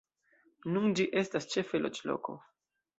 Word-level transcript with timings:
Nun 0.77 0.97
ĝi 1.01 1.07
estas 1.23 1.49
ĉefe 1.55 1.85
loĝloko. 1.87 2.39